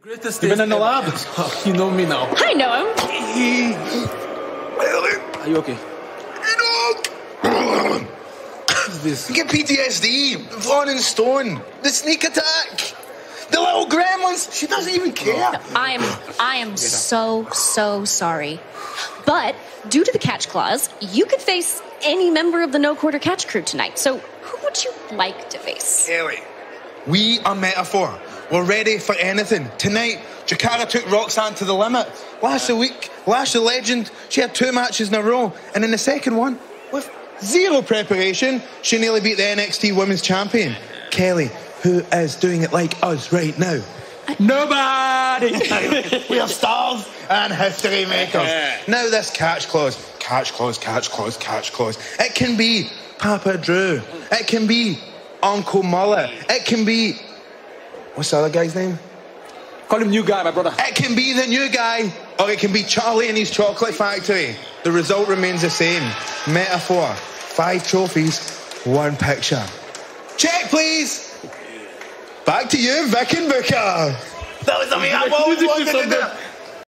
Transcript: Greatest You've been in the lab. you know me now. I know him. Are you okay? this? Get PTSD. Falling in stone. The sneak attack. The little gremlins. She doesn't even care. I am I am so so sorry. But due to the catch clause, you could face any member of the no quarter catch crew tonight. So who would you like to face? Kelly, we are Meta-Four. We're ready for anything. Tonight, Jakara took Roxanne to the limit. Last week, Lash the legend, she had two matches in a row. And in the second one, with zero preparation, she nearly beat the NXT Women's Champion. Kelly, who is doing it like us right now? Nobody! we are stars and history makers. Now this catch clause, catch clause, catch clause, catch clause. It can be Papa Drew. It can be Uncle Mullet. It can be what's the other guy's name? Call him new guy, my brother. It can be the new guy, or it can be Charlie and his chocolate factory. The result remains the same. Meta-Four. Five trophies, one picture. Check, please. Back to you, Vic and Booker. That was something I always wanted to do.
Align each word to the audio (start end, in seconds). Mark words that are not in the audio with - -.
Greatest 0.00 0.40
You've 0.44 0.52
been 0.52 0.60
in 0.60 0.68
the 0.68 0.78
lab. 0.78 1.12
you 1.66 1.72
know 1.72 1.90
me 1.90 2.06
now. 2.06 2.32
I 2.36 2.54
know 2.54 2.72
him. 2.72 2.86
Are 5.40 5.48
you 5.48 5.56
okay? 5.56 5.76
this? 9.02 9.28
Get 9.28 9.48
PTSD. 9.48 10.38
Falling 10.62 10.96
in 10.96 11.02
stone. 11.02 11.60
The 11.82 11.88
sneak 11.88 12.22
attack. 12.22 12.94
The 13.50 13.58
little 13.58 13.86
gremlins. 13.86 14.56
She 14.56 14.68
doesn't 14.68 14.94
even 14.94 15.10
care. 15.12 15.60
I 15.74 15.94
am 15.94 16.18
I 16.38 16.56
am 16.56 16.76
so 16.76 17.48
so 17.50 18.04
sorry. 18.04 18.60
But 19.26 19.56
due 19.88 20.04
to 20.04 20.12
the 20.12 20.20
catch 20.20 20.48
clause, 20.48 20.90
you 21.00 21.26
could 21.26 21.40
face 21.40 21.82
any 22.02 22.30
member 22.30 22.62
of 22.62 22.70
the 22.70 22.78
no 22.78 22.94
quarter 22.94 23.18
catch 23.18 23.48
crew 23.48 23.62
tonight. 23.62 23.98
So 23.98 24.18
who 24.18 24.62
would 24.62 24.84
you 24.84 24.92
like 25.10 25.50
to 25.50 25.58
face? 25.58 26.06
Kelly, 26.06 26.38
we 27.08 27.40
are 27.40 27.56
Meta-Four. 27.56 28.20
We're 28.50 28.64
ready 28.64 28.98
for 28.98 29.14
anything. 29.16 29.68
Tonight, 29.76 30.20
Jakara 30.46 30.88
took 30.88 31.10
Roxanne 31.10 31.54
to 31.56 31.64
the 31.64 31.74
limit. 31.74 32.08
Last 32.42 32.70
week, 32.70 33.10
Lash 33.28 33.52
the 33.52 33.60
legend, 33.60 34.10
she 34.30 34.40
had 34.40 34.54
two 34.54 34.72
matches 34.72 35.08
in 35.08 35.14
a 35.14 35.22
row. 35.22 35.52
And 35.74 35.84
in 35.84 35.90
the 35.90 35.98
second 35.98 36.34
one, 36.34 36.58
with 36.94 37.10
zero 37.42 37.82
preparation, 37.82 38.62
she 38.80 38.96
nearly 38.96 39.20
beat 39.20 39.36
the 39.36 39.42
NXT 39.42 39.94
Women's 39.94 40.22
Champion. 40.22 40.74
Kelly, 41.10 41.50
who 41.82 41.98
is 42.10 42.36
doing 42.36 42.62
it 42.62 42.72
like 42.72 42.94
us 43.02 43.30
right 43.30 43.56
now? 43.58 43.82
Nobody! 44.38 45.52
we 46.30 46.40
are 46.40 46.48
stars 46.48 47.06
and 47.28 47.52
history 47.52 48.06
makers. 48.06 48.50
Now 48.88 49.10
this 49.10 49.30
catch 49.30 49.68
clause, 49.68 50.10
catch 50.18 50.54
clause, 50.54 50.78
catch 50.78 51.10
clause, 51.10 51.36
catch 51.36 51.72
clause. 51.74 51.98
It 52.18 52.34
can 52.34 52.56
be 52.56 52.88
Papa 53.18 53.58
Drew. 53.58 54.00
It 54.32 54.46
can 54.46 54.66
be 54.66 54.98
Uncle 55.42 55.82
Mullet. 55.82 56.30
It 56.48 56.64
can 56.64 56.86
be 56.86 57.18
what's 58.18 58.32
the 58.32 58.36
other 58.36 58.50
guy's 58.50 58.74
name? 58.74 58.98
Call 59.88 60.02
him 60.02 60.10
new 60.10 60.24
guy, 60.24 60.42
my 60.42 60.50
brother. 60.50 60.74
It 60.80 60.96
can 60.96 61.14
be 61.14 61.32
the 61.34 61.46
new 61.46 61.70
guy, 61.70 62.12
or 62.40 62.50
it 62.50 62.58
can 62.58 62.72
be 62.72 62.82
Charlie 62.82 63.28
and 63.28 63.38
his 63.38 63.48
chocolate 63.48 63.94
factory. 63.94 64.56
The 64.82 64.90
result 64.90 65.28
remains 65.28 65.62
the 65.62 65.70
same. 65.70 66.02
Meta-Four. 66.48 67.14
Five 67.14 67.86
trophies, 67.86 68.58
one 68.84 69.16
picture. 69.16 69.64
Check, 70.36 70.64
please. 70.64 71.32
Back 72.44 72.68
to 72.70 72.76
you, 72.76 73.06
Vic 73.08 73.34
and 73.34 73.48
Booker. 73.48 74.16
That 74.64 74.78
was 74.78 74.88
something 74.88 75.12
I 75.12 75.28
always 75.28 75.62
wanted 75.62 75.86
to 75.86 76.10
do. 76.10 76.47